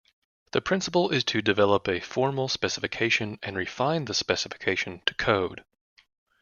[0.53, 5.63] The principle is to develop a formal specification and refine the specification to code.